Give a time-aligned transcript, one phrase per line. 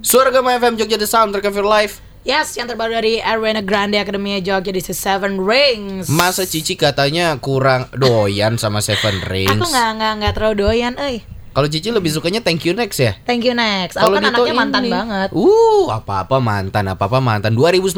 [0.00, 3.96] Suara Gama FM Jogja The Soundtrack of Your Life Yes, yang terbaru dari Arena Grande
[3.96, 6.08] Academy Jogja is Seven Rings.
[6.08, 11.24] Masa Cici katanya kurang doyan sama Seven Rings Aku nggak nggak nggak terlalu doyan, eh.
[11.50, 13.16] Kalau Cici lebih sukanya Thank You Next ya?
[13.24, 13.96] Thank you next.
[13.96, 14.92] Aku Kalau kan anaknya mantan ini.
[14.92, 15.28] banget.
[15.32, 17.96] Uh, apa-apa mantan, apa-apa mantan 2019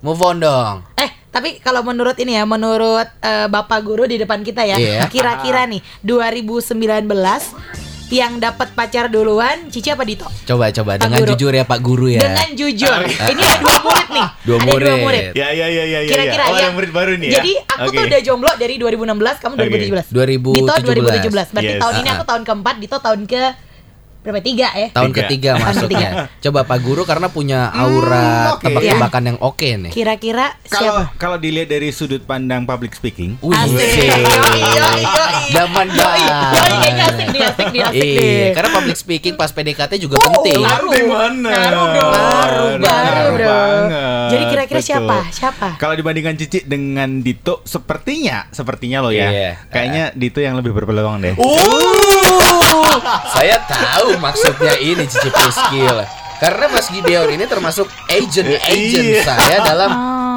[0.00, 4.40] Move on dong Eh, tapi kalau menurut ini ya, menurut eh, Bapak Guru di depan
[4.40, 5.08] kita ya, Iya.
[5.08, 7.08] kira-kira nih 2019
[8.06, 10.28] yang dapat pacar duluan Cici apa Dito?
[10.44, 11.30] Coba-coba Pak dengan Guru.
[11.32, 13.00] jujur ya Pak Guru ya Dengan jujur.
[13.00, 14.28] Ini ada dua murid nih.
[14.46, 14.84] Dua ada murid.
[14.84, 15.24] dua murid.
[15.32, 16.10] Ya ya ya ya ya.
[16.12, 16.46] Kira-kira ya.
[16.46, 16.60] Oh, ya.
[16.60, 17.34] ada murid baru nih ya.
[17.40, 17.96] Jadi aku Oke.
[17.96, 20.06] tuh udah jomblo dari 2016, kamu 2017.
[20.12, 20.52] 2017.
[20.52, 21.48] Dito 2017.
[21.50, 21.80] Berarti Yes.
[21.80, 22.28] tahun ini Ah, aku ah.
[22.28, 23.42] tahun keempat, Dito tahun ke
[24.24, 24.88] berapa tiga ya?
[24.88, 25.20] Tahun Tiga.
[25.22, 26.10] ketiga masuknya
[26.40, 28.64] Coba Pak Guru karena punya Hmm, aura oke.
[28.64, 31.02] tebak-tebakan yang oke nih Kira-kira Kalau siapa?
[31.20, 33.36] kalau dilihat dari sudut pandang public speaking.
[35.50, 35.86] Zaman
[37.92, 40.58] Iya, karena public speaking pas PDKT juga Oh, penting.
[40.58, 40.90] ngaruh.
[40.90, 41.50] Di mana?
[41.50, 41.86] Ngaruh.
[41.94, 44.28] Baru, baru, banget.
[44.30, 44.88] Jadi kira-kira Betul.
[44.88, 45.16] siapa?
[45.30, 45.68] Siapa?
[45.76, 49.50] Kalau dibandingkan Cici dengan Dito, sepertinya, sepertinya lo ya, Iya.
[49.68, 51.34] kayaknya Dito yang lebih berpeluang deh.
[51.36, 52.96] Uh,
[53.28, 55.98] saya tahu maksudnya ini Cici Priskil.
[56.34, 59.22] Karena Mas Gideon ini termasuk agent-agent Iya.
[59.22, 59.90] saya dalam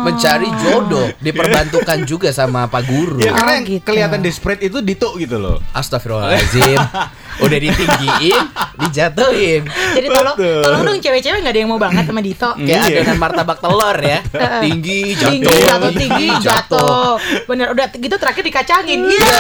[0.04, 3.18] mencari jodoh, diperbantukan juga sama Pak Guru.
[3.18, 3.84] Ya karena Oh, yang gitu.
[3.86, 5.58] kelihatan desperate itu Dito gitu loh.
[5.72, 6.78] Astagfirullahaladzim
[7.38, 8.44] Udah ditinggiin
[8.80, 10.58] Dijatuhin Jadi tolong Betul.
[10.60, 12.50] tolong dong cewek-cewek nggak ada yang mau banget sama Dito.
[12.56, 12.98] Kayak Iya.
[12.98, 14.20] adonan martabak telur ya
[14.66, 17.10] Tinggi jatuh tinggi jatuh tinggi jatuh
[17.46, 19.38] bener udah gitu terakhir dikacangin iya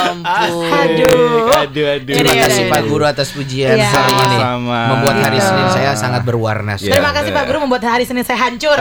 [0.00, 1.50] Ampun Aduh.
[1.50, 2.14] aduh, aduh.
[2.14, 2.86] Terima Iya, kasih iya, Pak iya.
[2.86, 3.88] Guru atas pujian Iya.
[3.88, 4.36] hari ini.
[4.64, 5.38] Membuat hari.
[5.38, 6.74] Senin saya sangat berwarna.
[6.74, 8.74] Terima kasih Pak Guru membuat hari Senin saya hancur.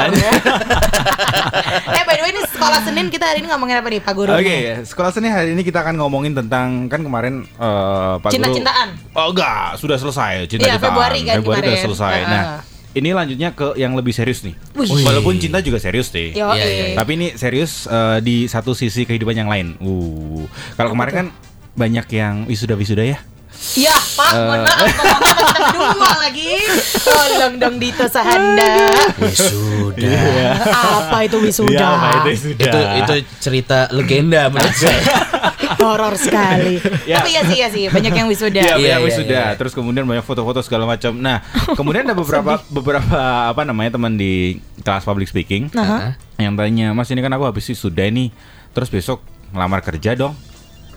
[1.98, 4.30] eh by the way ini sekolah Senin kita hari ini ngomongin apa nih Pak Guru?
[4.32, 8.88] Oke, sekolah seni hari ini kita akan ngomongin tentang kan kemarin eh, Pak Guru Cinta-cintaan.
[9.14, 11.72] Oh enggak, sudah selesai cinta Iya, Februari kan Februari kemarin.
[11.72, 12.16] sudah selesai.
[12.18, 12.30] Heeh.
[12.30, 12.44] Nah,
[12.98, 14.56] ini lanjutnya ke yang lebih serius nih.
[14.74, 15.06] Wih.
[15.06, 16.34] Walaupun cinta juga serius deh.
[16.34, 19.78] Yo, Iya, iya, Tapi ini serius eh, di satu sisi kehidupan yang lain.
[19.78, 21.28] Uh, kalau kemarin kan
[21.78, 23.22] banyak yang wisuda-wisuda ya.
[23.74, 25.04] Ya Pak, mohon maaf kita
[25.52, 26.52] berdua lagi.
[26.98, 28.90] Tolong dong Dito Sahanda.
[29.18, 30.18] Wisuda
[30.64, 31.74] Apa itu wisuda?
[31.74, 32.64] Iya, apa itu wisuda?
[32.64, 35.02] itu itu cerita legenda menurut saya.
[35.78, 36.82] Horor sekali.
[37.06, 37.22] Ya.
[37.22, 38.58] Tapi ya sih ya sih banyak yang wisuda.
[38.58, 39.42] Iya, Iya, banyak iya, wisuda.
[39.46, 39.46] iya.
[39.56, 41.14] Terus kemudian banyak foto-foto segala macam.
[41.14, 41.42] Nah,
[41.74, 47.10] kemudian ada beberapa beberapa apa namanya teman di kelas public speaking Nah, yang tanya, "Mas,
[47.10, 48.34] ini kan aku habis wisuda nih.
[48.72, 50.34] Terus besok ngelamar kerja dong."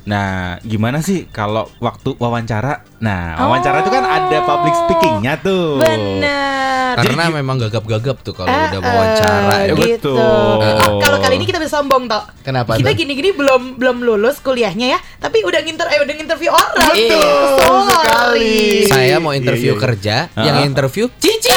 [0.03, 0.31] Nah,
[0.61, 2.83] gimana sih kalau waktu wawancara?
[2.99, 5.77] Nah, wawancara itu kan ada public speakingnya tuh.
[5.78, 6.93] Bener.
[6.93, 9.75] Karena memang gagap-gagap tuh kalau Eh, udah wawancara eh, ya.
[9.77, 10.11] gitu.
[10.11, 10.59] Betul.
[10.91, 12.25] Oh, Kalau kali ini kita bisa sombong toh.
[12.41, 12.97] Kenapa Kita tuh?
[12.97, 16.91] gini-gini belum belum lulus kuliahnya ya, tapi udah nginter eh udah interview orang.
[16.91, 17.22] Betul
[17.56, 17.88] Sorry.
[17.94, 18.59] sekali.
[18.87, 19.84] Saya mau interview Iya, iya.
[19.87, 20.44] kerja, Ah.
[20.44, 21.53] yang interview Cici.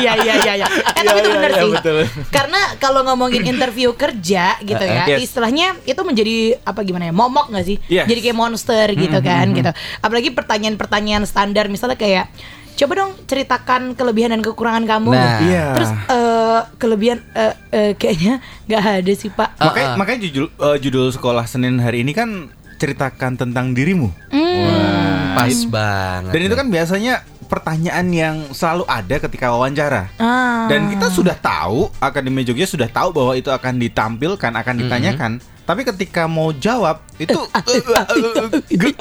[0.00, 0.66] Iya iya iya iya.
[0.98, 1.72] Eh tapi Iya, itu iya, benar iya, sih.
[1.72, 1.96] betul.
[2.28, 5.28] Karena kalau ngomongin interview kerja gitu ya, Yes.
[5.28, 7.14] istilahnya itu menjadi apa gimana ya?
[7.14, 7.76] Momok nggak sih?
[7.86, 8.04] Yes.
[8.04, 9.70] Jadi kayak monster gitu kan gitu.
[10.00, 12.26] Apalagi pertanyaan-pertanyaan standar misalnya kayak
[12.70, 15.12] Coba dong ceritakan kelebihan dan kekurangan kamu.
[15.12, 15.20] Nah.
[15.36, 15.52] gitu.
[15.52, 15.64] Iya.
[15.76, 18.34] Terus eh, kelebihan eh, eh, kayaknya
[18.64, 19.52] nggak ada sih pak.
[19.54, 19.96] Makanya, Ah, ah.
[20.00, 22.48] makanya judul eh, judul sekolah Senin hari ini kan
[22.80, 24.08] ceritakan tentang dirimu.
[24.32, 25.36] Hmm.
[25.36, 26.32] Pas banget.
[26.32, 27.14] Dan itu kan biasanya
[27.50, 30.06] pertanyaan yang selalu ada ketika wawancara.
[30.22, 30.70] Ah.
[30.70, 35.32] Dan kita sudah tahu, Akademi Jogja sudah tahu bahwa itu akan ditampilkan, akan ditanyakan.
[35.70, 37.38] Tapi ketika mau jawab itu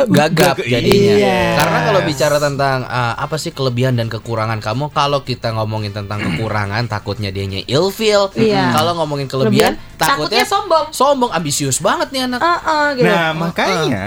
[0.06, 1.14] gagap jadinya.
[1.18, 1.42] Iya.
[1.58, 6.22] Karena kalau bicara tentang uh, apa sih kelebihan dan kekurangan kamu, kalau kita ngomongin tentang
[6.22, 8.30] kekurangan takutnya dianya ilfeel.
[8.38, 8.70] Iya.
[8.78, 10.86] Kalau ngomongin kelebihan, Kelebihan, takutnya, takutnya sombong.
[10.94, 12.40] Sombong, ambisius banget nih anak.
[12.42, 13.10] Ah, ah, gitu.
[13.10, 14.06] Nah, makanya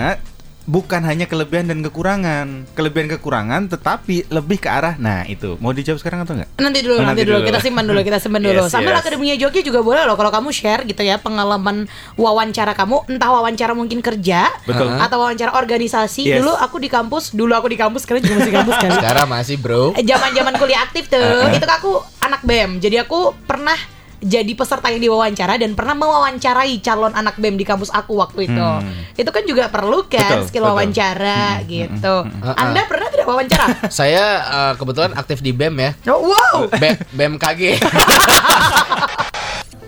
[0.63, 2.71] bukan hanya kelebihan dan kekurangan.
[2.73, 5.59] Kelebihan kekurangan tetapi lebih ke arah nah itu.
[5.59, 6.51] Mau dijawab sekarang atau enggak?
[6.57, 7.37] Nanti dulu, Oh, nanti, nanti dulu.
[7.39, 7.49] dulu.
[7.49, 8.63] kita simpan dulu, kita simpan dulu.
[8.63, 9.01] Yes, Sambil yes.
[9.03, 13.73] akademinya Jogja juga boleh loh kalau kamu share gitu ya pengalaman wawancara kamu, entah wawancara
[13.73, 14.95] mungkin kerja Betul.
[14.95, 16.23] atau wawancara organisasi.
[16.25, 16.39] Yes.
[16.39, 18.91] Dulu aku di kampus, dulu aku di kampus, sekarang juga masih kampus kan.
[18.95, 19.93] Sekarang masih bro.
[19.95, 22.79] Eh, Zaman-zaman kuliah aktif tuh, itu aku anak BEM.
[22.79, 23.75] Jadi aku pernah
[24.23, 28.55] jadi peserta yang diwawancara dan pernah mewawancarai calon anak BEM di kampus aku waktu itu.
[28.55, 28.87] Hmm.
[29.19, 30.73] Itu kan juga perlu kan Betul, skill betul.
[30.79, 32.15] wawancara gitu.
[32.55, 33.67] Anda pernah tidak wawancara?
[33.91, 35.91] Saya uh, kebetulan aktif di BEM ya.
[36.07, 36.71] Oh, wow.
[36.71, 37.83] Be- BMKG.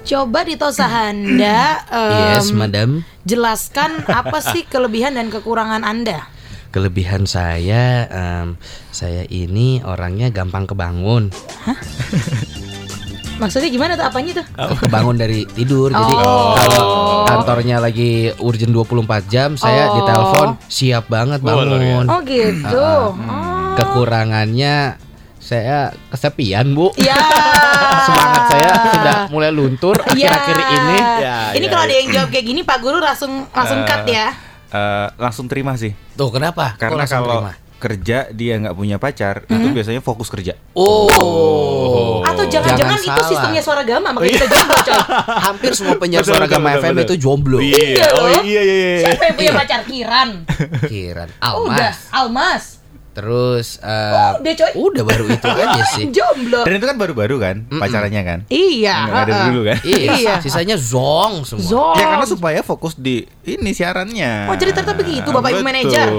[0.05, 3.01] Coba Dito Sahanda em, yes, madam.
[3.25, 6.29] jelaskan apa sih kelebihan dan kekurangan Anda?
[6.69, 8.59] Kelebihan saya, em,
[8.91, 11.31] saya ini orangnya gampang kebangun.
[13.35, 14.47] Maksudnya gimana tuh apanya tuh?
[14.79, 15.91] Kebangun dari tidur.
[15.91, 16.55] Jadi Oh.
[16.55, 16.87] kalau
[17.27, 19.95] kantornya lagi urgent 24 jam, saya Oh.
[19.99, 22.05] ditelepon siap banget Oh, bangun.
[22.07, 22.79] Oh gitu.
[22.79, 23.75] Ah, Oh.
[23.75, 24.97] Kekurangannya
[25.37, 25.79] saya
[26.09, 26.95] kesepian, Bu.
[26.95, 27.19] Ya.
[28.07, 30.31] Semangat saya sudah mulai luntur Ya.
[30.31, 30.99] akhir-akhir ini.
[31.21, 31.89] Ya, Ini ya, kalau ya.
[31.89, 34.27] ada yang jawab kayak gini, Pak Guru langsung langsung Eh, cut ya.
[34.71, 35.93] Eh, langsung terima sih.
[36.15, 36.75] Tuh, kenapa?
[36.77, 37.53] Karena kalau terima?
[37.77, 40.57] kerja dia nggak punya pacar, itu biasanya fokus kerja.
[40.73, 42.24] Oh.
[42.45, 43.29] Atau jangan-jangan itu salah.
[43.29, 45.01] sistemnya suara gama makanya kita jomblo coy.
[45.47, 47.05] Hampir semua penyiar Betul, suara betul, Gama betul, FM betul.
[47.05, 47.59] itu jomblo.
[47.59, 48.43] Iya Oh loh.
[48.43, 48.99] iya iya iya.
[49.07, 50.29] Siapa yang punya pacar Kiran?
[50.85, 51.29] Kiran,
[51.61, 52.74] Udah, Almas.
[53.15, 54.73] Terus eh, Udah coy.
[54.75, 56.05] udah baru itu aja sih.
[56.11, 56.67] Jomblo.
[56.67, 58.39] Dan itu kan baru-baru kan pacarannya kan?
[58.47, 58.97] Iya.
[59.07, 59.79] Nggak ada dulu kan?
[59.81, 60.35] Iya, Iya.
[60.39, 61.63] sisanya zong semua.
[61.65, 61.95] Zong.
[61.95, 64.47] Ya karena supaya fokus di ini siarannya.
[64.47, 66.09] Oh jadi ternyata begitu Bapak Ibu manajer.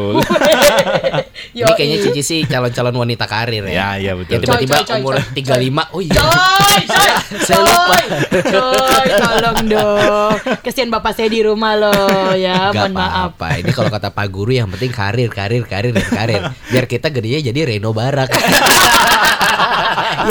[1.56, 3.72] Ini kayaknya Cici sih calon-calon wanita karir ya.
[3.72, 4.36] Ya, ya, betul.
[4.36, 5.36] Yang tiba-tiba umur coy.
[5.36, 5.94] 35.
[5.94, 6.16] Oh iya.
[6.16, 7.10] Coy, coy,
[7.48, 7.96] Saya lupa.
[8.30, 10.34] coy, coy, tolong dong.
[10.62, 11.96] Kesian bapak saya di rumah loh
[12.34, 13.36] ya, Gak mohon maaf.
[13.36, 13.48] apa-apa.
[13.60, 16.42] Ini kalau kata Pak Guru yang penting karir, karir, karir, dan karir.
[16.70, 18.30] Biar kita gedenya jadi Reno Barak.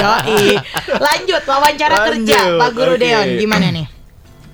[0.01, 0.59] Yoi.
[0.99, 3.03] Lanjut wawancara Lanjut, kerja Pak Guru oke.
[3.03, 3.87] Deon gimana nih?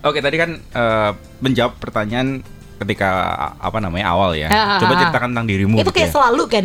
[0.00, 1.10] Oke tadi kan eh,
[1.44, 2.40] menjawab pertanyaan
[2.80, 3.08] ketika
[3.60, 4.48] apa namanya awal ya.
[4.48, 4.98] Ah, ah, Coba ah.
[5.04, 5.76] ceritakan tentang dirimu.
[5.76, 6.14] Itu gitu kayak ya.
[6.16, 6.64] selalu kan?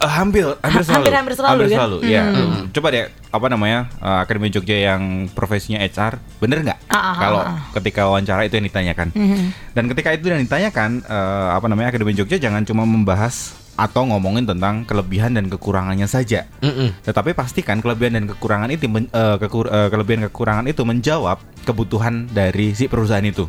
[0.00, 0.96] Eh, hampir, hampir Ha- selalu.
[1.04, 1.76] hampir-hampir selalu, kan?
[1.76, 2.22] selalu, ya.
[2.24, 2.72] Hmm.
[2.72, 6.78] Coba deh, apa namanya eh, Akademi Jogja yang profesinya HR, bener nggak?
[6.88, 7.56] Kalau ah, ah.
[7.76, 9.12] ketika wawancara itu yang ditanyakan.
[9.12, 9.40] Mhm.
[9.76, 14.44] Dan ketika itu yang ditanyakan, eh, apa namanya Akademi Jogja jangan cuma membahas atau ngomongin
[14.44, 16.46] tentang kelebihan dan kekurangannya saja.
[16.60, 16.94] Mm-mm.
[17.04, 22.28] Tetapi pastikan kelebihan dan kekurangan itu men- eh, kekur- eh, kelebihan kekurangan itu menjawab kebutuhan
[22.30, 23.46] dari si perusahaan itu.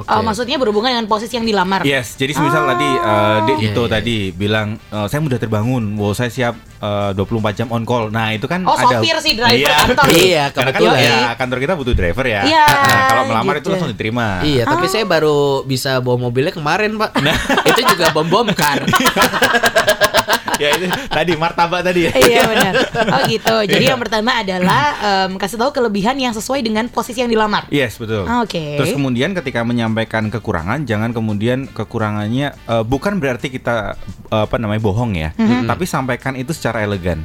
[0.00, 0.08] Oke.
[0.10, 1.80] Oh, maksudnya berhubungan dengan posisi yang dilamar.
[1.82, 5.94] Yes, jadi semisal tadi uh, Dek Iya, Dito iya, tadi bilang uh, saya mudah terbangun,
[5.94, 7.20] wow saya siap uh, 24
[7.54, 8.08] jam on call.
[8.08, 9.76] Nah, itu kan Oh, ada sopir sih, driver Iya.
[9.84, 10.04] kantor.
[10.10, 11.00] Iya, Karena kan kebetulan.
[11.02, 12.40] ya, kantor kita butuh driver ya.
[12.42, 13.70] Iya, Nah, kalau melamar itu gitu.
[13.70, 14.26] langsung diterima.
[14.42, 17.10] Iya, tapi saya baru bisa bawa mobilnya kemarin, Pak.
[17.68, 18.80] itu juga bom bom kan.
[20.60, 22.12] ya itu tadi martabak tadi ya.
[22.20, 22.72] Iya benar.
[23.16, 23.56] Oh gitu.
[23.64, 24.82] Jadi yang pertama adalah
[25.24, 27.64] em, kasih tahu kelebihan yang sesuai dengan posisi yang dilamar.
[27.72, 28.28] Yes, betul.
[28.28, 28.76] Oke.
[28.76, 33.96] Terus kemudian ketika menyampaikan kekurangan, jangan kemudian kekurangannya eh, bukan berarti kita
[34.28, 35.32] eh, apa namanya bohong ya,
[35.64, 37.24] tapi sampaikan itu secara elegan.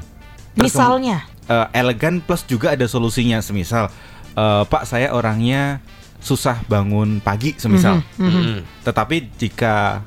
[0.55, 1.27] Terus Misalnya.
[1.45, 3.91] eh, elegan plus juga ada solusinya semisal
[4.33, 5.83] eh, Pak saya orangnya
[6.17, 8.65] susah bangun pagi semisal Mm-mm.
[8.81, 10.01] tetapi jika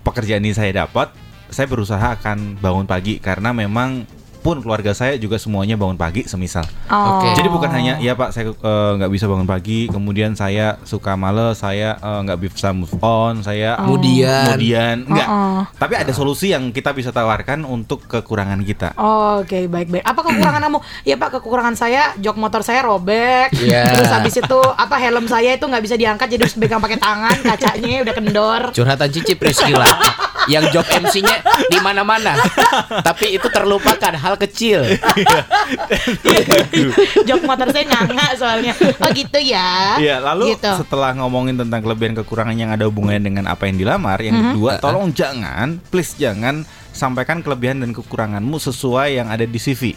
[0.00, 1.12] pekerjaan ini saya dapat
[1.50, 4.06] saya berusaha akan bangun pagi karena memang
[4.40, 7.20] pun keluarga saya juga semuanya bangun pagi semisal Oh.
[7.20, 7.36] Oke.
[7.36, 11.60] jadi bukan hanya ya pak saya eh, nggak bisa bangun pagi kemudian saya suka males
[11.60, 15.62] saya eh, nggak bisa move on saya Kemudian kemudian enggak Oh, oh.
[15.76, 20.02] tapi ada solusi yang kita bisa tawarkan untuk kekurangan kita Oh, Oke baik baik.
[20.02, 20.78] Apa kekurangan kamu?
[21.02, 23.52] Ya pak kekurangan saya jok motor saya robek.
[23.54, 23.92] Iya.
[23.92, 27.36] Terus habis itu apa helm saya itu nggak bisa diangkat jadi harus pegang pakai tangan
[27.44, 28.62] kacanya udah kendor.
[28.72, 29.84] curhatan Cici Priscila
[30.50, 31.38] yang job MC-nya
[31.70, 32.34] di mana-mana.
[33.00, 34.82] Tapi itu terlupakan hal kecil.
[37.24, 38.72] jok motor saya nganga soalnya.
[38.98, 39.96] Oh gitu ya.
[39.96, 40.70] Iya, lalu Gitu.
[40.82, 44.44] setelah ngomongin tentang kelebihan kekurangan yang ada hubungannya dengan apa yang dilamar, yang Mhm.
[44.52, 49.94] kedua, tolong jangan, please jangan sampaikan kelebihan dan kekuranganmu sesuai yang ada di CV.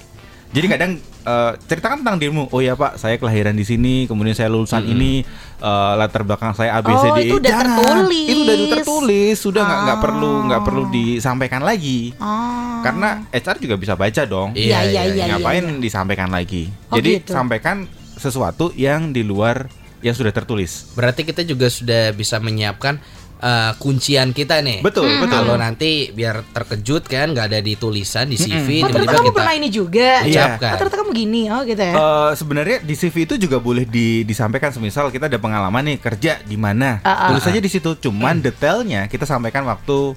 [0.54, 0.92] Jadi kadang
[1.24, 2.46] eh, ceritakan tentang dirimu.
[2.48, 5.26] Oh ya Pak, saya kelahiran di sini, kemudian saya lulusan ini,
[5.58, 7.24] eh, latar belakang saya A B C Oh, D E.
[7.26, 7.66] itu udah Jangan.
[7.74, 8.28] tertulis.
[8.28, 10.04] Itu udah tertulis, sudah nggak nggak Oh.
[10.06, 12.14] perlu nggak perlu disampaikan lagi.
[12.22, 12.80] Oh.
[12.82, 14.54] Karena HR juga bisa baca dong.
[14.54, 15.24] Iya, iya, iya.
[15.34, 16.70] Ngapain disampaikan lagi?
[16.88, 17.34] Oh, Jadi gitu.
[17.34, 19.66] sampaikan sesuatu yang di luar
[20.04, 20.92] yang sudah tertulis.
[20.94, 23.00] Berarti kita juga sudah bisa menyiapkan
[23.44, 24.80] eh, kuncian kita nih.
[24.80, 25.22] Betul, Hmm.
[25.22, 25.44] betul.
[25.44, 29.26] Kalau nanti biar terkejut kan nggak ada di tulisan di CV Oh, ternyata tiba-tiba kamu
[29.26, 30.10] kita pernah ini juga.
[30.22, 30.32] Iya.
[30.56, 30.64] ucapkan.
[30.66, 31.42] Oh, ternyata kamu gini.
[31.46, 31.94] Oh gitu ya.
[31.94, 36.40] Eh, sebenarnya di CV itu juga boleh di- disampaikan semisal kita ada pengalaman nih kerja
[36.42, 37.28] di mana Ah, ah.
[37.30, 40.16] tulis aja di situ cuman detailnya kita sampaikan waktu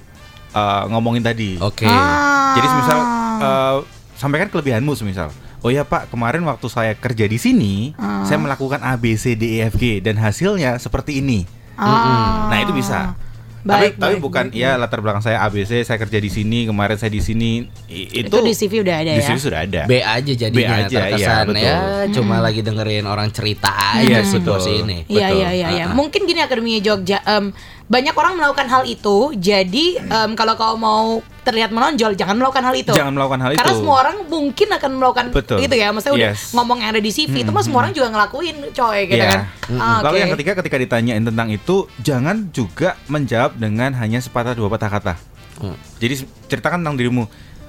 [0.49, 1.83] eh, ngomongin tadi Oke.
[1.83, 2.53] Ah.
[2.53, 2.99] jadi semisal
[3.37, 3.77] eh,
[4.15, 5.27] sampaikan kelebihanmu semisal
[5.59, 8.23] oh ya pak kemarin waktu saya kerja di sini Ah.
[8.23, 11.43] saya melakukan A B C D E F G dan hasilnya seperti ini
[11.77, 12.49] Ah.
[12.49, 13.13] nah itu bisa
[13.59, 16.63] Baik, tapi tapi baik, bukan baik, ya latar belakang saya ABC saya kerja di sini
[16.63, 19.27] kemarin saya di sini itu, Itu di CV udah ada di ya.
[19.27, 21.59] CV sudah ada B aja jadinya B aja, iya, terkesan betul.
[21.59, 21.75] ya
[22.15, 23.67] cuma lagi dengerin orang cerita
[23.99, 24.83] Iya, aja situasi betul.
[24.83, 24.97] ini.
[25.05, 25.37] Iya Betul.
[25.37, 25.83] iya iya iya.
[25.83, 25.95] Ah, ah.
[25.95, 27.51] Mungkin gini Akademi Jogja em,
[27.87, 29.31] banyak orang melakukan hal itu.
[29.33, 32.91] Jadi em, kalau kau mau terlihat menonjol jangan melakukan hal itu.
[32.91, 35.57] jangan melakukan hal Karena itu semua orang mungkin akan melakukan Betul.
[35.63, 35.87] gitu ya.
[35.89, 36.51] Maksudnya udah Yes.
[36.51, 39.31] ngomong yang ada di CV itu mah semua orang juga ngelakuin coy gitu Iya.
[39.31, 39.41] kan.
[39.73, 40.19] Ah, Lalu oke.
[40.19, 45.13] yang ketiga ketika ditanyain tentang itu jangan juga menjawab dengan hanya sepatah dua patah kata.
[45.57, 45.79] Hmm.
[45.97, 46.13] Jadi
[46.45, 47.23] ceritakan tentang dirimu.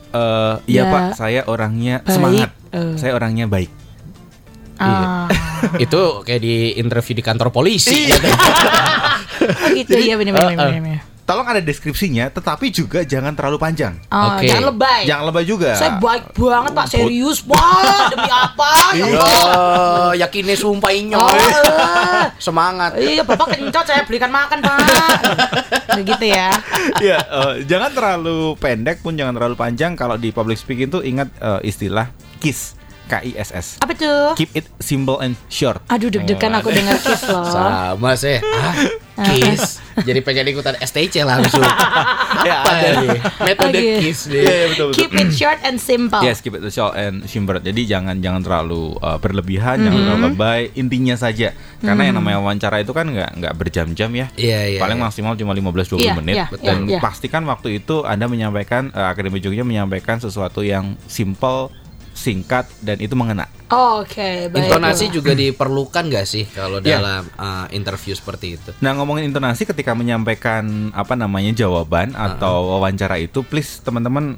[0.08, 0.90] Eh, iya Ya.
[0.90, 2.10] Pak, saya orangnya Baik.
[2.10, 2.50] semangat.
[2.70, 2.94] Eh.
[2.96, 3.70] Saya orangnya baik.
[4.76, 5.30] Ah.
[5.76, 8.06] Itu kayak di interview di kantor polisi.
[8.08, 8.26] gitu.
[9.62, 10.80] Oh gitu ya benar benar Uh, uh.
[10.80, 11.02] benar.
[11.28, 14.00] Tolong ada deskripsinya, tetapi juga jangan terlalu panjang.
[14.08, 14.48] Oh, Oke.
[14.48, 15.04] jangan lebay.
[15.04, 15.76] Jangan lebay juga.
[15.76, 17.60] Saya baik banget Pak, serius Pak.
[18.16, 18.70] Demi apa?
[18.96, 19.20] Ya Iya.
[19.20, 20.10] Allah.
[20.16, 21.20] Yakinnya sumpah inyo.
[21.20, 22.32] Oh, eh.
[22.48, 22.96] Semangat.
[22.96, 24.78] Iya, Bapak kencot saya belikan makan, Pak.
[26.00, 26.48] Begitu ya.
[26.96, 30.00] Iya, eh, jangan terlalu pendek pun jangan terlalu panjang.
[30.00, 32.08] Kalau di public speaking tuh ingat eh, istilah
[32.40, 32.77] KISS,
[33.08, 33.66] K I S S.
[33.80, 34.36] Apa tuh?
[34.36, 35.80] Keep it simple and short.
[35.88, 37.42] Aduh deg-degan aku dengar kiss loh.
[37.42, 38.36] Sama sih.
[38.38, 38.74] Ah,
[39.26, 39.80] kiss.
[39.98, 41.64] Jadi pengen ikutan STC langsung.
[42.38, 43.08] Ya, Apa tadi?
[43.42, 43.98] Metode Oh, gitu.
[43.98, 44.40] kiss nih.
[44.40, 44.94] Iya, betul betul.
[44.94, 46.22] Keep it short and simple.
[46.22, 47.58] Yes, keep it short and simple.
[47.58, 50.60] Jadi jangan jangan terlalu uh, berlebihan, jangan terlalu lebay.
[50.78, 51.50] Intinya saja.
[51.82, 54.26] Karena yang namanya wawancara itu kan nggak nggak berjam-jam ya.
[54.38, 54.80] Iya, iya.
[54.80, 55.04] Paling iya.
[55.10, 56.36] maksimal cuma 15-20 Iya, menit.
[56.38, 57.00] iya, Dan iya, iya.
[57.02, 61.74] pastikan waktu itu Anda menyampaikan uh, Akademi Jogja menyampaikan sesuatu yang simple,
[62.18, 63.46] singkat dan itu mengena.
[63.70, 64.66] Oke, baik.
[64.66, 66.98] Intonasi juga diperlukan gak sih kalau Iya.
[66.98, 68.70] dalam uh, interview seperti itu?
[68.82, 74.34] Nah ngomongin intonasi ketika menyampaikan apa namanya jawaban atau wawancara itu, please teman-teman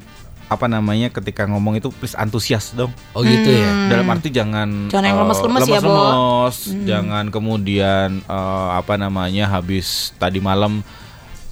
[0.51, 2.91] apa namanya ketika ngomong itu please antusias dong.
[3.15, 3.71] Oh gitu ya.
[3.87, 5.87] Dalam arti jangan Jangan yang eh, lemes-lemes ya, Bo.
[5.87, 10.83] lemes-lemes, jangan kemudian eh, apa namanya habis tadi malam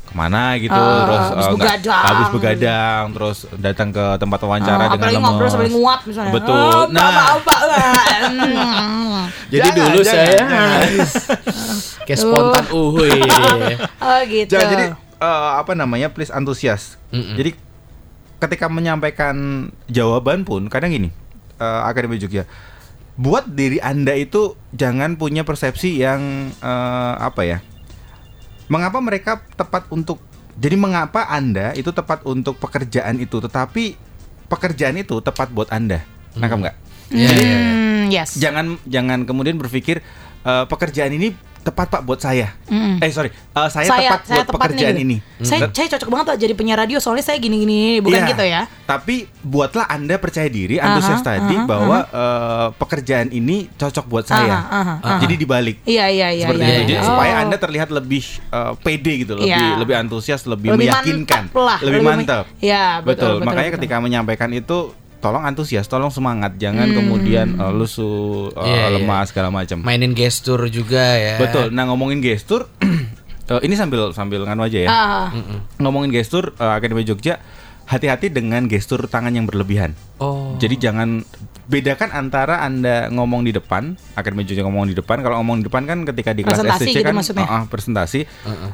[0.09, 2.03] ke mana gitu Ah, terus habis nggak- begadang.
[2.03, 6.33] habis begadang terus datang ke tempat wawancara Ah, dengan apalagi ngobrol sambil nguap misalnya.
[6.33, 6.57] Betul.
[6.57, 7.09] Oh, Nah.
[7.37, 9.21] Bapak, bapak, hmm.
[9.47, 10.41] Jadi Jangan, dulu jangan, saya
[12.05, 13.11] kayak spontan uhuy.
[13.99, 14.51] Oh gitu.
[14.51, 14.85] Jangan, jadi
[15.19, 16.97] eh, apa namanya please antusias.
[17.09, 17.35] Mm-mm.
[17.35, 17.53] Jadi
[18.39, 19.35] ketika menyampaikan
[19.85, 21.09] jawaban pun kadang gini
[21.55, 22.47] eh, Akademi Jogja
[23.13, 26.21] buat diri anda itu jangan punya persepsi yang
[26.55, 27.57] eh, apa ya
[28.69, 30.21] mengapa mereka tepat untuk
[30.55, 33.97] jadi mengapa anda itu tepat untuk pekerjaan itu tetapi
[34.47, 36.05] pekerjaan itu tepat buat anda
[36.37, 36.77] nangkap nggak
[37.09, 37.57] Iya, iya, iya.
[37.73, 38.37] Hmm, yes.
[38.37, 40.05] jangan jangan kemudian berpikir
[40.45, 42.97] eh, pekerjaan ini tepat pak buat saya Mm-mm.
[42.97, 45.03] eh sorry eh, saya, Saya- tepat saya buat tepat pekerjaan nih.
[45.03, 48.29] ini Saya, Dan- saya cocok banget Pak jadi penyiar radio soalnya saya gini-gini bukan Iya,
[48.29, 48.61] gitu ya.
[48.83, 54.25] Tapi buatlah Anda percaya diri, antusias Aha, tadi aha, bahwa eh, pekerjaan ini cocok buat
[54.25, 54.59] saya.
[54.59, 55.19] Aha, aha, aha.
[55.19, 55.79] Jadi dibalik.
[55.83, 56.43] Iya iya iya.
[56.43, 56.75] seperti iya, itu.
[56.75, 56.89] iya.
[56.89, 57.41] Jadi supaya Oh.
[57.41, 59.77] Anda terlihat lebih eh, pede gitu, lebih Iya.
[59.77, 62.43] lebih antusias, lebih, Lebih meyakinkan, mantap lah, lebih lebih mantap.
[62.59, 63.31] Iya, betul, betul.
[63.31, 63.77] betul, Makanya betul.
[63.79, 64.77] ketika menyampaikan itu
[65.19, 66.97] tolong antusias, tolong semangat, jangan Hmm.
[66.97, 68.87] kemudian eh, lusuh, eh, Iya, iya.
[68.95, 69.83] lemah segala macam.
[69.83, 71.35] Mainin gestur juga ya.
[71.37, 71.71] Betul.
[71.71, 72.71] Nah, ngomongin gestur
[73.51, 74.89] eh, ini sambil sambil nganu aja ya.
[74.89, 75.27] Ah,
[75.77, 77.37] Ngomongin gestur eh, Akademi Jogja
[77.85, 79.97] hati-hati dengan gestur tangan yang berlebihan.
[80.21, 80.53] Oh.
[80.55, 81.25] Jadi jangan
[81.69, 85.21] bedakan antara Anda ngomong di depan, Akademi Jogja ngomong di depan.
[85.21, 87.45] Kalau ngomong di depan kan ketika di kelas STC gitu kan maksudnya?
[87.45, 88.25] uh-uh, presentasi.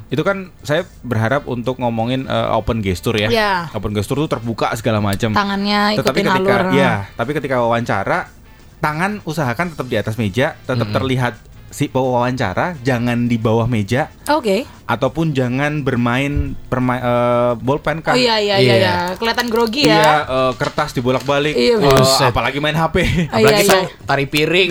[0.08, 3.28] Itu kan saya berharap untuk ngomongin uh, open gestur ya.
[3.28, 3.54] Iya.
[3.75, 5.36] Open gestur itu terbuka segala macam.
[5.36, 6.72] tangannya Tetapi ikutin ketika alur.
[6.72, 8.32] ya, tapi ketika wawancara
[8.80, 11.36] tangan usahakan tetap di atas meja, tetap terlihat
[11.75, 14.63] si pewawancara, jangan di bawah meja Oke.
[14.86, 18.15] ataupun jangan bermain perma- eh, bolpen kan.
[18.15, 18.75] Oh iya iya iya Iya.
[18.79, 18.96] iya.
[19.13, 20.12] Kelihatan grogi Iya, ya.
[20.24, 21.51] eh, kertas dibolak-balik.
[21.51, 22.32] Iya, buset.
[22.32, 22.96] apalagi main HP.
[23.27, 24.08] Oh, Apalagi iya, iya.
[24.08, 24.70] tari piring.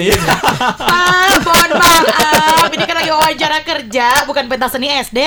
[0.81, 2.73] ah, mohon maaf.
[2.73, 5.21] Ini kan lagi wawancara kerja, bukan pentas seni SD.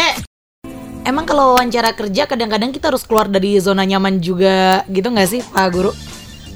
[1.03, 5.39] Emang kalau wawancara kerja kadang-kadang kita harus keluar dari zona nyaman juga gitu nggak sih
[5.45, 5.93] Pak Guru?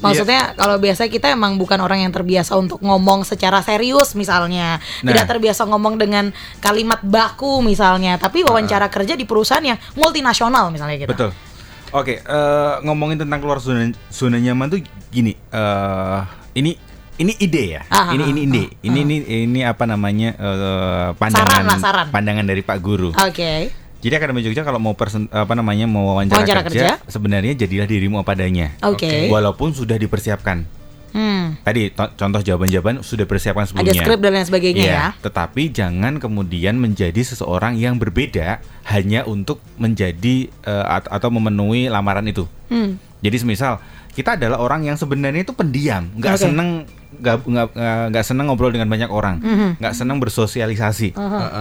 [0.01, 5.13] Maksudnya kalau biasa kita emang bukan orang yang terbiasa untuk ngomong secara serius misalnya Nah.
[5.13, 10.98] Tidak terbiasa ngomong dengan kalimat baku misalnya Tapi wawancara kerja di perusahaan yang multinasional misalnya
[11.05, 11.31] gitu Betul.
[11.91, 14.79] Oke, eh, ngomongin tentang keluar zona, zona nyaman tuh
[15.12, 15.36] gini.
[15.36, 16.20] eh
[16.55, 16.72] ini
[17.20, 17.81] ini ide ya.
[17.91, 18.63] Ah, ini ah, ini ide.
[18.79, 22.08] Ini ini ini apa namanya eh, pandangan Saran lah, saran.
[22.10, 23.12] pandangan dari Pak Guru.
[23.12, 27.05] Oke Jadi Akademi Jogja kalau mau persen, apa namanya mau wawancara, Wawancara kerja, kerja.
[27.05, 28.74] sebenarnya jadilah dirimu apa adanya.
[28.81, 29.29] Oke.
[29.29, 30.65] Walaupun sudah dipersiapkan.
[31.12, 31.62] hmm.
[31.62, 34.00] Tadi to- contoh jawaban-jawaban sudah dipersiapkan Ada sebelumnya.
[34.00, 39.60] skrip dan lain sebagainya Iya, ya Tetapi jangan kemudian menjadi seseorang yang berbeda hanya untuk
[39.75, 42.48] menjadi at- atau memenuhi lamaran itu.
[42.67, 42.98] hmm.
[43.22, 43.77] Jadi semisal
[44.12, 46.43] kita adalah orang yang sebenarnya itu pendiam, nggak Oke.
[46.43, 46.70] seneng
[47.22, 47.38] nggak
[48.10, 49.70] nggak seneng ngobrol dengan banyak orang, Mhm.
[49.78, 51.13] nggak seneng bersosialisasi.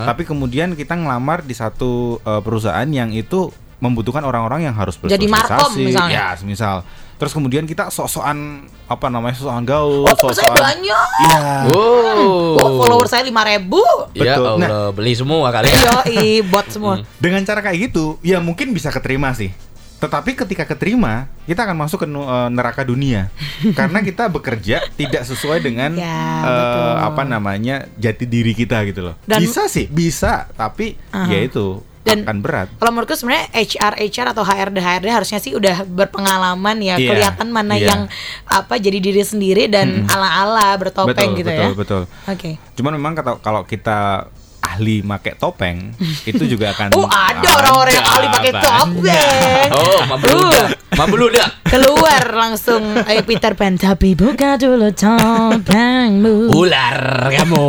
[0.02, 5.24] Tapi kemudian kita ngelamar di satu eh, perusahaan yang itu membutuhkan orang-orang yang harus Jadi
[5.24, 5.32] bersosialisasi.
[5.32, 6.12] markom misalnya.
[6.12, 6.76] Ya, semisal.
[7.16, 11.40] Terus kemudian kita sok-sokan apa namanya sok-sokan gaul, Oh temen saya sok-sokan banyak Iya.
[11.68, 12.56] Oh.
[12.56, 13.80] Oh, follower saya 5000 ribu
[14.14, 14.52] Ya Betul.
[14.56, 14.68] Nah.
[14.68, 15.80] Allah, beli semua kali ya.
[16.00, 19.52] Yoi, bot semua Dengan cara kayak gitu, ya mungkin bisa keterima sih.
[20.00, 23.28] Tetapi ketika keterima, kita akan masuk ke eh, neraka dunia
[23.78, 26.92] karena kita bekerja tidak sesuai dengan Ya, betul.
[27.04, 29.14] apa namanya jati diri kita gitu loh.
[29.28, 31.28] Dan- bisa sih, bisa, tapi Aha.
[31.28, 32.72] ya itu Dan akan berat.
[32.74, 37.52] Kalau menurutku sebenarnya HR HR atau HRD HRD harusnya sih udah berpengalaman ya, Iya, kelihatan
[37.52, 37.92] mana iya.
[37.92, 38.00] yang
[38.48, 41.76] apa jadi diri sendiri dan ala-ala bertopeng betul, gitu betul, ya.
[41.76, 42.02] betul.
[42.24, 42.50] Oke.
[42.72, 45.90] Cuman memang kalau kita ahli make topeng
[46.22, 48.64] itu juga akan Oh, ada orang-orang yang ahli pakai banyak.
[48.64, 49.68] topeng.
[49.72, 50.68] Oh, mabeludak.
[50.90, 51.48] Mabeludak.
[51.64, 56.50] Keluar langsung ayo Peter Pan tapi buka dulu topengmu.
[56.50, 57.66] Ular kamu.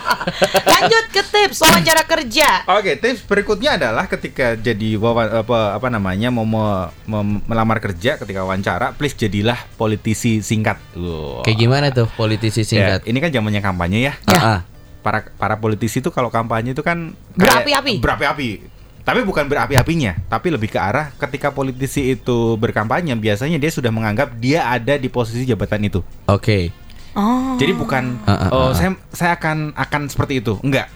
[0.70, 2.64] Lanjut ke tips wawancara kerja.
[2.70, 8.16] Oke, tips berikutnya adalah ketika jadi wawa, apa apa namanya mau me- mem- melamar kerja
[8.16, 10.76] ketika wawancara, please jadilah politisi singkat.
[10.94, 11.42] Wow.
[11.42, 13.00] Kayak gimana tuh politisi Ya, singkat?
[13.04, 14.14] ini kan zamannya kampanye ya.
[14.24, 14.30] Ya.
[14.30, 14.58] Ah, ah.
[15.00, 18.00] Para para politisi itu kalau kampanye itu kan Berapi-api.
[18.04, 18.50] Berapi-api.
[19.00, 24.36] Tapi bukan berapi-apinya, tapi lebih ke arah ketika politisi itu berkampanye biasanya dia sudah menganggap
[24.36, 26.04] dia ada di posisi jabatan itu.
[26.28, 26.68] Oke.
[27.16, 27.56] Oh.
[27.58, 30.60] Jadi bukan Ah, ah, oh ah, saya saya akan akan seperti itu.
[30.62, 30.92] Enggak.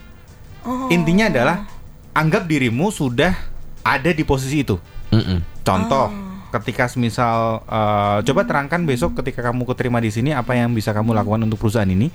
[0.63, 0.87] Oh.
[0.93, 1.67] Intinya adalah
[2.15, 3.35] anggap dirimu sudah
[3.83, 4.79] ada di posisi itu.
[5.11, 5.65] Mm-mm.
[5.65, 6.49] Contoh, Oh.
[6.61, 11.17] ketika misal eh, coba terangkan besok ketika kamu keterima di sini apa yang bisa kamu
[11.17, 12.13] lakukan untuk perusahaan ini.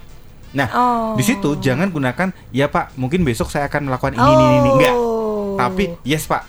[0.50, 1.14] Nah, Oh.
[1.14, 4.96] di situ jangan gunakan ya Pak, mungkin besok saya akan melakukan ini ini ini enggak.
[4.98, 5.54] Oh.
[5.56, 6.44] Tapi yes Pak,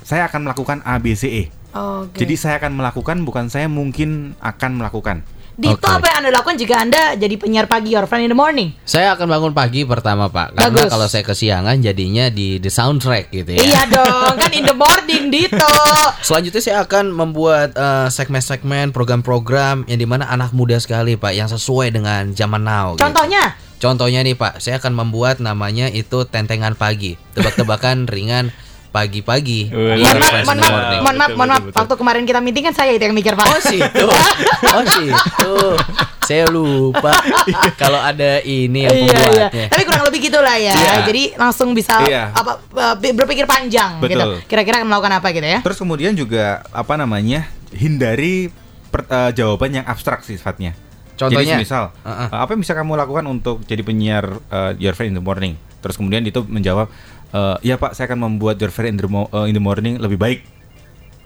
[0.00, 1.44] saya akan melakukan A B C E.
[1.76, 2.24] Oke.
[2.24, 5.20] Jadi saya akan melakukan bukan saya mungkin akan melakukan.
[5.56, 5.88] Dito Oke.
[5.88, 8.76] apa yang Anda lakukan jika Anda jadi penyiar pagi Your Friend in the Morning?
[8.84, 10.92] Saya akan bangun pagi pertama Pak, karena Bagus.
[10.92, 13.64] kalau saya kesiangan jadinya di the soundtrack gitu ya.
[13.64, 15.72] Iya dong, kan in the morning Dito.
[16.20, 21.48] Selanjutnya saya akan membuat eh, segmen-segmen, program-program yang di mana anak muda sekali Pak, yang
[21.48, 22.92] sesuai dengan zaman now.
[22.92, 23.08] gitu.
[23.08, 23.56] Contohnya?
[23.80, 28.52] Contohnya nih Pak, saya akan membuat namanya itu tentengan pagi, tebak-tebakan ringan
[28.96, 29.68] pagi-pagi.
[29.68, 30.72] Mohon maaf, mohon maaf,
[31.04, 31.64] mohon maaf, mohon maaf.
[31.76, 33.44] Waktu kemarin kita meeting kan saya itu yang mikir Pak.
[33.44, 34.06] Oh situ,
[34.72, 35.54] oh situ.
[36.26, 37.14] Saya lupa
[37.78, 39.14] kalau ada ini yang Iya, iya.
[39.14, 39.66] pembuatnya.
[39.70, 40.74] Tapi kurang lebih gitulah ya.
[40.74, 40.92] Iya.
[41.06, 42.34] Jadi langsung bisa Iya.
[42.34, 42.58] apa
[42.98, 44.16] eh, berpikir panjang gitu.
[44.18, 44.32] Betul.
[44.50, 45.60] Kira-kira akan melakukan apa gitu ya?
[45.62, 47.46] Terus kemudian juga apa namanya?
[47.70, 48.48] hindari
[48.88, 50.72] per- eh, jawaban yang abstrak sih sifatnya.
[51.14, 51.56] Contohnya?
[51.56, 52.28] Jadi misal, Uh-uh.
[52.28, 55.54] eh, apa yang bisa kamu lakukan untuk jadi penyiar eh, Your Friend in the Morning?
[55.78, 56.90] Terus kemudian itu menjawab,
[57.28, 59.96] eh, ya Pak, saya akan membuat Your Friend in the, Mo- eh, in the Morning
[59.96, 60.40] lebih baik.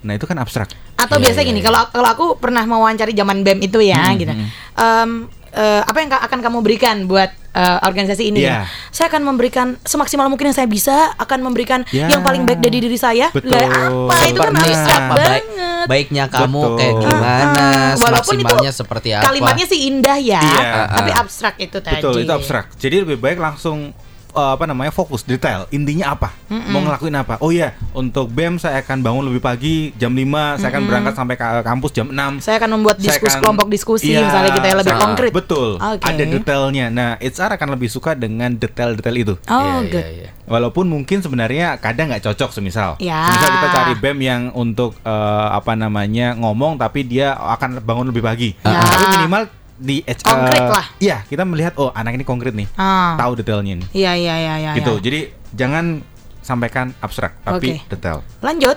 [0.01, 0.73] Nah itu kan abstrak.
[0.95, 1.67] Atau Iya, biasa iya, gini, iya.
[1.67, 4.33] kalau kalau aku pernah mewawancari zaman BEM itu ya Hmm, gitu.
[4.33, 4.49] hmm.
[4.75, 5.11] Em,
[5.51, 8.41] eh, apa yang ka- akan kamu berikan buat eh, organisasi ini?
[8.41, 8.65] Iya.
[8.89, 12.07] Saya akan memberikan semaksimal mungkin yang saya bisa, akan memberikan Ya.
[12.07, 13.29] yang paling baik dari diri saya.
[13.29, 13.51] Betul.
[13.51, 15.85] Lah, apa itu kan abstrak apa baik, banget.
[15.85, 16.77] baiknya kamu Betul.
[16.79, 19.25] kayak gimana, Ah, walaupun itu maksimalnya seperti apa.
[19.27, 20.81] Kalimatnya sih indah ya, Iya.
[20.89, 21.21] tapi Ah.
[21.21, 21.99] abstrak itu tadi.
[21.99, 22.67] Betul, itu abstrak.
[22.79, 23.91] Jadi lebih baik langsung
[24.31, 25.67] eh, apa namanya fokus detail.
[25.71, 26.31] Intinya apa?
[26.49, 27.39] Mau ngelakuin apa?
[27.39, 31.35] Oh iya, untuk BEM saya akan bangun lebih pagi jam 5, saya akan berangkat sampai
[31.35, 32.39] ke kampus jam 6.
[32.41, 35.31] Saya akan membuat diskusi akan- kelompok diskusi Iya, misalnya kita yang lebih sa- konkret.
[35.31, 35.71] Betul.
[35.77, 36.03] Oke.
[36.03, 36.87] Ada detailnya.
[36.89, 39.35] Nah, HR akan lebih suka dengan detail-detail itu.
[39.47, 40.05] Oh, Iya, good.
[40.05, 40.31] iya, iya.
[40.45, 42.99] Walaupun mungkin sebenarnya kadang nggak cocok semisal.
[42.99, 43.23] Ya.
[43.25, 45.11] Semisal kita cari BEM yang untuk eh,
[45.51, 48.51] apa namanya ngomong tapi dia akan bangun lebih pagi.
[48.61, 48.83] Ya.
[48.83, 49.43] Tapi minimal
[49.81, 50.87] di HR Konkret lah.
[51.01, 52.69] Iya, kita melihat oh anak ini konkret nih.
[52.77, 53.17] Ah.
[53.17, 53.89] Tahu detailnya nih.
[53.97, 54.73] Iya iya iya iya.
[54.77, 55.01] gitu.
[55.01, 55.03] iya.
[55.03, 55.21] Jadi
[55.57, 56.05] jangan
[56.45, 57.89] sampaikan abstrak tapi Oke.
[57.89, 58.21] detail.
[58.45, 58.77] Lanjut.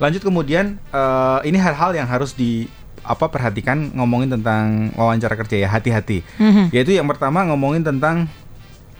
[0.00, 2.66] Lanjut kemudian eh, ini hal-hal yang harus di
[3.04, 6.24] apa perhatikan ngomongin tentang wawancara kerja ya hati-hati.
[6.40, 6.72] Mhm.
[6.72, 8.24] Yaitu yang pertama ngomongin tentang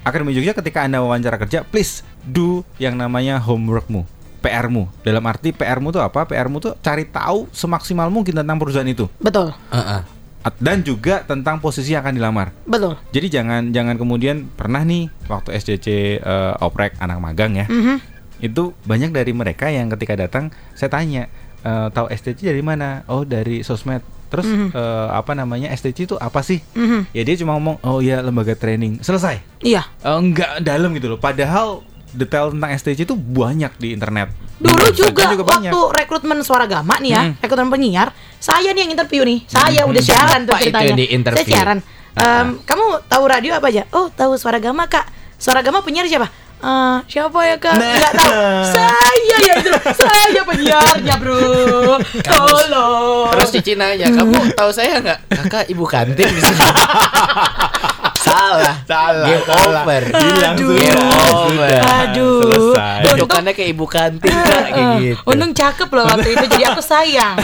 [0.01, 4.05] Akademi Jogja ketika Anda wawancara kerja please do yang namanya homeworkmu.
[4.41, 4.89] PR-mu.
[5.05, 6.25] Dalam arti PR-mu tuh apa?
[6.25, 9.53] PR-mu tuh cari tahu semaksimal mungkin tentang perusahaan itu Betul.
[9.69, 10.20] Heeh.
[10.57, 12.49] Dan juga tentang posisi yang akan dilamar.
[12.65, 12.97] Betul.
[13.13, 17.69] Jadi jangan jangan kemudian pernah nih waktu SCC eh, oprek anak magang ya.
[17.69, 18.01] Mhm.
[18.41, 21.29] Itu banyak dari mereka yang ketika datang saya tanya
[21.61, 23.05] "Eh, tahu STC dari mana?
[23.05, 24.01] Oh dari sosmed.
[24.33, 26.65] Terus eh, apa namanya STC itu apa sih?
[26.73, 27.13] Mhm.
[27.13, 29.05] Ya dia cuma ngomong oh ya lembaga training.
[29.05, 29.45] Selesai.
[29.61, 29.85] Iya.
[30.01, 31.21] Eh, enggak dalam gitu loh.
[31.21, 34.31] Padahal detail tentang STC itu banyak di internet.
[34.61, 35.73] Dulu website juga, banyak.
[35.73, 37.35] waktu rekrutmen suara gama nih ya, Hmm.
[37.41, 39.39] rekrutmen penyiar, saya nih yang interview nih.
[39.45, 40.95] Saya udah siaran tuh itu ceritanya.
[40.95, 41.41] di-interview?
[41.41, 41.79] Saya siaran.
[42.11, 43.89] Em, kamu tahu radio apa aja?
[43.91, 45.07] Oh, tahu suara gama, Kak.
[45.41, 46.29] Suara gama penyiar siapa?
[46.61, 47.73] Eh, siapa ya kak?
[47.73, 47.89] Nah.
[47.97, 48.33] Nggak tahu.
[48.69, 48.93] Saya
[49.25, 49.71] ya itu.
[49.97, 51.97] Saya penyiarnya bro.
[52.21, 53.33] Tolong.
[53.33, 55.19] Terus Cici nanya, kamu tahu saya nggak?
[55.41, 56.61] Kakak ibu kantin di sini.
[58.31, 58.75] salah.
[58.83, 59.83] Salah, Game salah.
[59.83, 60.03] over.
[60.07, 60.71] Hilang Aduh.
[60.73, 61.79] Game over.
[61.83, 62.41] Aduh.
[62.41, 63.01] Selesai.
[63.05, 65.23] Bentukannya kayak ibu kantin kak, kayak Eh, gitu.
[65.27, 67.37] Untung cakep loh waktu itu jadi aku sayang.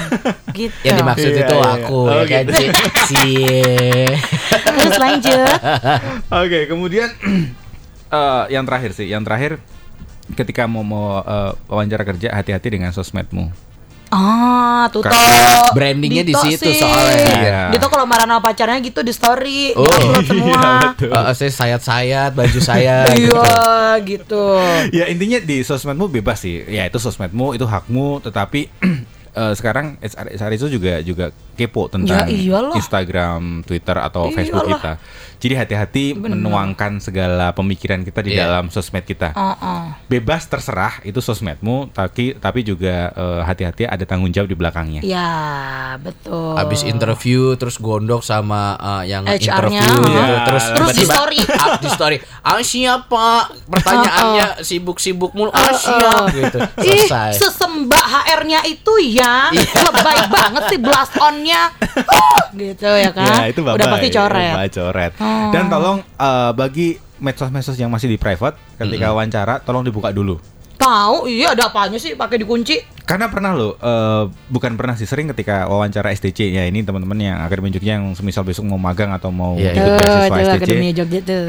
[0.52, 0.76] Gitu.
[0.82, 1.70] Yang dimaksud Iya, itu iya.
[1.74, 2.52] aku Oh, ya kan gitu.
[2.54, 2.66] Ci?
[3.04, 4.06] Cie.
[4.76, 5.48] Terus lanjut.
[6.32, 7.08] Oke, kemudian
[8.10, 9.58] eh, yang terakhir sih, yang terakhir
[10.32, 13.65] ketika mau mau eh, wawancara kerja hati-hati dengan sosmedmu.
[14.16, 15.04] Ah, Tuto.
[15.04, 16.80] Karena brandingnya di situ sih.
[16.80, 17.36] soalnya.
[17.36, 17.60] Iya.
[17.76, 20.62] Dito kalau marah sama pacarnya gitu di story, Oh, di-upload semua.
[20.96, 23.04] Eh, saya sayat-sayat baju saya.
[23.12, 23.36] gitu.
[23.36, 24.44] Iya, gitu.
[24.90, 26.64] Ya intinya di sosmedmu bebas sih.
[26.64, 28.24] Ya itu sosmedmu, itu hakmu.
[28.24, 28.60] Tetapi
[29.40, 31.26] eh, sekarang HR, HR itu juga juga
[31.56, 32.76] kepo tentang Ya iyalah.
[32.76, 34.78] Instagram, Twitter atau Facebook Iyalah.
[34.78, 34.92] kita.
[35.36, 38.46] Jadi hati-hati menuangkan segala pemikiran kita di Iya.
[38.46, 39.32] dalam sosmed kita.
[39.32, 39.82] Heeh.
[40.06, 45.00] Bebas terserah itu sosmedmu, tapi tapi juga eh, hati-hati ada tanggung jawab di belakangnya.
[45.02, 45.32] Ya,
[45.98, 46.54] betul.
[46.54, 49.80] Habis interview terus gondok sama eh, yang HR-nya.
[49.80, 50.08] interview.
[50.10, 50.36] Iya.
[50.44, 51.38] terus Terus di tiba-tiba story.
[51.64, 52.16] up di story.
[52.42, 53.26] Ah siapa?
[53.66, 55.50] Pertanyaannya sibuk-sibuk mulu.
[55.50, 56.58] Ah siap gitu.
[56.82, 57.36] Ih, Selesai.
[57.36, 59.84] sesembah HR-nya itu ya, Iya.
[59.84, 61.45] lebay banget sih blast on-nya.
[61.52, 63.46] Uh, gitu ya kan?
[63.46, 64.52] Ya, itu Udah pasti coret.
[64.54, 65.12] babay coret.
[65.20, 65.50] Oh.
[65.54, 66.88] Dan tolong eh, bagi
[67.22, 70.36] medsos-medsos yang masih di private ketika wawancara tolong dibuka dulu.
[70.76, 72.84] Tahu, iya ada apanya sih pakai dikunci?
[73.08, 77.38] Karena pernah loh, eh, bukan pernah sih sering ketika wawancara STC ya ini teman-teman yang
[77.40, 79.96] akademi Jogja yang semisal besok mau magang atau mau Iya, ikut iya.
[79.96, 81.44] Beasiswa STC, Akademi Jogja tuh.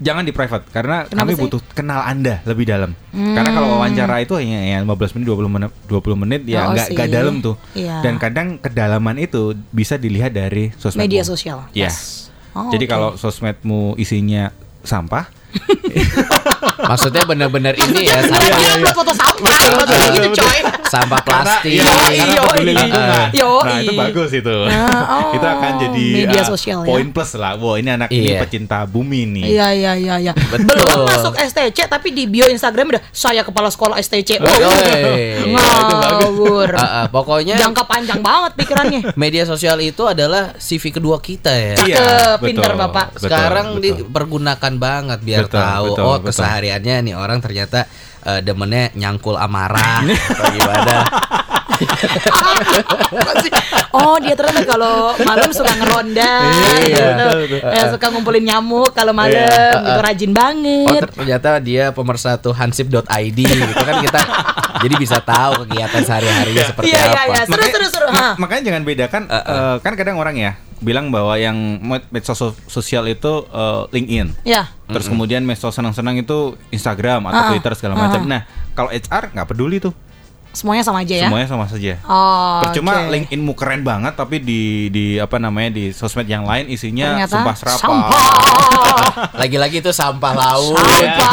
[0.00, 1.42] Jangan di private karena Kenapa kami sih?
[1.44, 2.96] butuh kenal Anda lebih dalam.
[3.10, 6.88] Karena kalau wawancara itu hanya ya 15 menit 20 menit 20 menit ya Oh, nggak
[6.90, 7.14] nggak sih.
[7.14, 7.56] dalam tuh.
[7.72, 8.00] Iya.
[8.00, 11.04] Dan kadang kedalaman itu bisa dilihat dari sosmed.
[11.04, 11.68] Media sosial.
[11.70, 11.92] Iya.
[12.50, 12.90] Oh, Jadi oke.
[12.90, 15.28] kalau sosmedmu isinya sampah,
[16.90, 20.58] Maksudnya benar-benar ini ya Iya, sampah, iya, upload foto sampah, maksudnya gitu coy.
[20.90, 21.70] sampah plastik.
[21.70, 21.84] Iya,
[22.58, 23.28] lingkungan.
[23.30, 23.62] Yoi.
[23.62, 24.56] Nah itu bagus itu.
[24.66, 26.88] Nah, oh, itu akan jadi media ah, sosial ya.
[26.88, 27.54] poin plus lah.
[27.56, 28.40] Wah ini anak ini Iya.
[28.42, 29.44] pecinta bumi nih.
[29.54, 30.32] Iya iya iya iya.
[30.34, 30.66] Betul.
[30.74, 34.40] Belum masuk STC tapi di bio Instagram udah saya kepala sekolah STC.
[34.40, 34.48] Oh,
[35.46, 36.68] ngawur.
[36.74, 39.00] Ah, ah, pokoknya Jangka panjang banget pikirannya.
[39.22, 41.74] media sosial itu adalah CV kedua kita ya.
[41.80, 42.08] Iya,
[42.40, 43.14] pinter, Bapak.
[43.14, 44.06] betul, Sekarang betul.
[44.06, 46.26] dipergunakan banget biar Betul, tahu betul, oh betul.
[46.34, 47.88] kesehariannya nih orang ternyata
[48.26, 50.04] eh, demennya nyangkul amarah
[50.36, 50.94] atau gimana.
[53.90, 56.32] Oh dia ternyata kalau malam suka ngeronda,
[56.78, 57.02] Iya, gitu.
[57.02, 57.60] betul, betul.
[57.68, 59.82] Eh, suka ngumpulin nyamuk kalau malam, Iya.
[59.82, 61.00] gitu rajin Oh banget.
[61.02, 64.20] ter- ternyata dia pemersatu hansip.id gitu kan kita
[64.80, 67.22] jadi bisa tahu kegiatan sehari-harinya seperti Iya iya apa.
[67.26, 68.06] iya, seru Makanya- seru seru.
[68.38, 73.04] makanya jangan bedakan eh, kan kadang orang ya bilang bahwa yang med- medsos so- sosial
[73.04, 74.28] itu eh, LinkedIn.
[74.44, 74.70] Ya.
[74.86, 78.22] Terus kemudian medsos senang-senang itu Instagram atau Ah, Twitter segala macam.
[78.24, 79.92] Nah, kalau HR nggak peduli tuh.
[80.50, 81.28] Semuanya sama aja ya.
[81.30, 81.94] Semuanya sama saja.
[82.02, 83.14] Oh, Percuma oke.
[83.14, 87.54] LinkedInmu keren banget tapi di di apa namanya di sosmed yang lain isinya Ternyata sumpah
[87.54, 87.78] serapah.
[87.78, 88.20] sampah.
[89.40, 90.74] Lagi-lagi itu sampah laut.
[90.74, 91.28] Sampah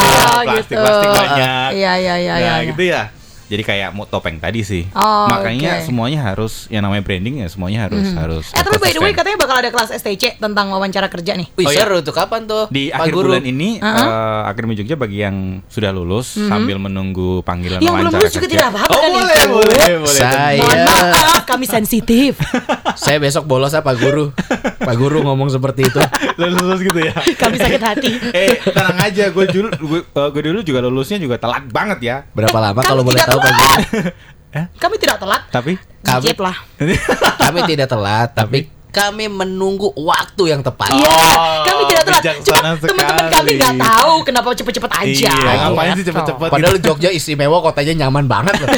[0.46, 0.78] plastik, gitu.
[0.78, 1.68] plastik banyak.
[1.74, 2.54] Iya iya iya Nah, iya.
[2.56, 2.68] iya.
[2.70, 3.02] gitu ya.
[3.48, 4.84] Jadi kayak mau topeng tadi sih.
[4.92, 5.84] Oh, Makanya oke.
[5.84, 8.44] semuanya harus yang namanya branding ya semuanya harus harus.
[8.50, 11.48] Eh tapi by the way katanya bakal ada kelas STC tentang wawancara kerja nih.
[11.54, 11.82] Wih Oh, iya.
[11.82, 12.68] seru tuh kapan tuh?
[12.68, 13.28] di Pak akhir Guru?
[13.30, 18.20] bulan ini eh, Akademi Jogja bagi yang sudah lulus sambil menunggu panggilan Yang belum wawancara
[18.20, 18.54] lulus juga kerja.
[18.54, 19.48] tidak apa-apa Oh, kan boleh, itu?
[19.50, 20.18] boleh, boleh.
[20.18, 22.32] Saya Mohon maaf, kami sensitif.
[23.02, 24.24] saya besok bolos ya Pak Guru.
[24.78, 26.00] Pak Guru ngomong seperti itu.
[26.38, 27.12] lulus lulus gitu ya.
[27.42, 28.10] kami sakit hati.
[28.30, 32.16] eh, tenang aja, gue dulu gue, eh, gue dulu juga lulusnya juga telat banget ya.
[32.30, 33.74] Berapa lama kalau boleh tahu Pak Guru?
[34.74, 35.42] Kami tidak telat.
[35.48, 36.56] Tapi Kami- Dikit lah.
[37.42, 40.88] Kami tidak telat, tapi kami menunggu waktu yang tepat.
[40.88, 41.12] Iya,
[41.62, 42.22] kami tidak telat.
[42.40, 45.28] Cuma teman-teman kami nggak tahu kenapa cepet-cepet aja.
[45.28, 46.08] Iya, ngapain sih Gitu.
[46.10, 46.48] cepet-cepet?
[46.48, 48.68] Padahal Jogja istimewa, kotanya nyaman banget loh.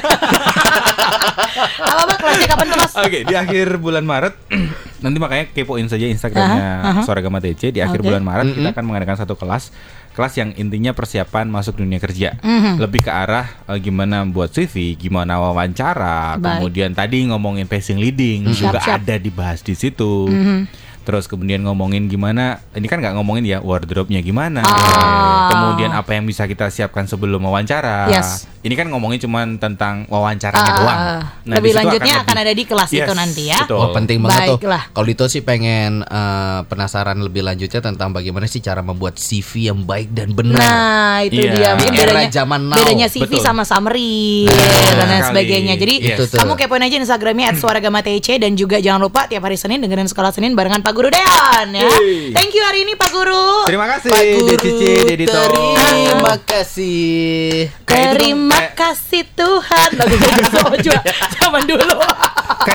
[1.80, 2.92] Apa kelasnya kapan tuh mas?
[2.96, 4.34] Oke, di akhir bulan Maret
[5.04, 7.00] nanti makanya kepoin saja Instagramnya Aha, aha.
[7.02, 8.06] Suara Gama TC di akhir Oke.
[8.06, 9.72] bulan Maret kita akan mengadakan satu kelas
[10.10, 12.78] kelas yang intinya persiapan masuk dunia kerja Mhm.
[12.78, 16.42] lebih ke arah eh, gimana buat CV gimana wawancara Baik.
[16.58, 18.98] kemudian tadi ngomongin pacing leading juga Siap, siap.
[19.00, 20.66] ada dibahas di situ Mhm.
[21.00, 25.48] terus kemudian ngomongin gimana ini kan nggak ngomongin ya wardrobe-nya gimana Ah.
[25.48, 28.44] kemudian apa yang bisa kita siapkan sebelum wawancara Yes.
[28.60, 30.98] Ini kan ngomongin cuman tentang wawancaranya Ah, doang
[31.42, 33.60] Nah, lebih di situ lanjutnya akan, lebih- ada di kelas Yes, itu nanti ya.
[33.60, 33.78] betul.
[33.78, 34.82] Wah penting banget Baiklah.
[34.82, 34.92] tuh.
[34.92, 39.80] Kalau Dito sih pengen eh, penasaran lebih lanjutnya tentang bagaimana sih cara membuat CV yang
[39.80, 40.60] baik dan benar.
[40.60, 41.50] Nah itu Iya.
[41.50, 42.76] dia mungkin bedanya zaman now.
[42.76, 43.40] bedanya CV Betul.
[43.40, 44.54] sama summary Nah,
[44.94, 45.74] dan lain sebagainya.
[45.76, 46.18] Jadi Yes.
[46.20, 50.30] Itu kamu kepoin aja Instagramnya @suaragama.tc dan juga jangan lupa tiap hari Senin dengerin sekolah
[50.30, 51.88] Senin barengan Pak Guru Deon ya.
[51.88, 52.30] Hey.
[52.30, 53.64] Thank you hari ini Pak Guru.
[53.64, 57.70] Terima kasih, Pak Guru, Cici, terima kasih.
[57.82, 60.94] Kayak itu dong, Terima kasih Tuhan lagu Bang Sojo
[61.38, 61.98] zaman dulu.